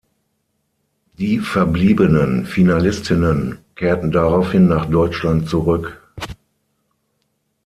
Die 1.19 1.37
verbliebenen 1.37 2.47
Finalistinnen 2.47 3.59
kehrten 3.75 4.09
daraufhin 4.09 4.67
nach 4.67 4.87
Deutschland 4.87 5.47
zurück. 5.47 6.01